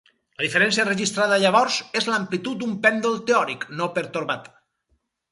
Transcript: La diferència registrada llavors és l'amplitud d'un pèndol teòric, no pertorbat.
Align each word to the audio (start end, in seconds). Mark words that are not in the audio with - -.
La 0.37 0.43
diferència 0.43 0.85
registrada 0.85 1.35
llavors 1.43 1.75
és 1.99 2.07
l'amplitud 2.11 2.57
d'un 2.63 2.73
pèndol 2.85 3.19
teòric, 3.27 3.67
no 3.81 3.91
pertorbat. 3.99 4.49